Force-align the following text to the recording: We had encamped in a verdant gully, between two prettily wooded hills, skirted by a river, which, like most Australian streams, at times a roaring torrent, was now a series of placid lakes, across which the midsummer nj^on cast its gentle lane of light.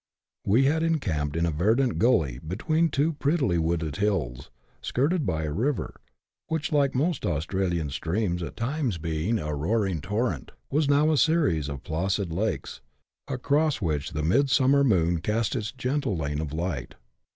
We 0.47 0.63
had 0.65 0.81
encamped 0.81 1.35
in 1.37 1.45
a 1.45 1.51
verdant 1.51 1.99
gully, 1.99 2.39
between 2.39 2.89
two 2.89 3.13
prettily 3.13 3.59
wooded 3.59 3.97
hills, 3.97 4.49
skirted 4.81 5.27
by 5.27 5.43
a 5.43 5.51
river, 5.51 6.01
which, 6.47 6.71
like 6.71 6.95
most 6.95 7.23
Australian 7.23 7.91
streams, 7.91 8.41
at 8.41 8.55
times 8.55 8.97
a 9.05 9.53
roaring 9.53 10.01
torrent, 10.01 10.53
was 10.71 10.89
now 10.89 11.11
a 11.11 11.19
series 11.19 11.69
of 11.69 11.83
placid 11.83 12.33
lakes, 12.33 12.81
across 13.27 13.79
which 13.79 14.13
the 14.13 14.23
midsummer 14.23 14.83
nj^on 14.83 15.21
cast 15.21 15.55
its 15.55 15.71
gentle 15.71 16.17
lane 16.17 16.41
of 16.41 16.51
light. 16.51 16.95